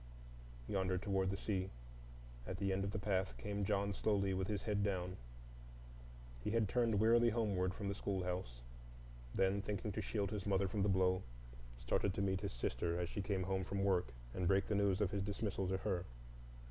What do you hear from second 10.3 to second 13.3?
his mother from the blow, started to meet his sister as she